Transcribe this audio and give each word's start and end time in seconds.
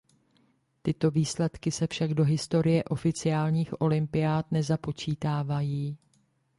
Tyto 0.81 1.11
výsledky 1.11 1.71
se 1.71 1.87
však 1.87 2.13
do 2.13 2.23
historie 2.23 2.83
oficiálních 2.83 3.81
olympiád 3.81 4.51
nezapočítávají. 4.51 5.97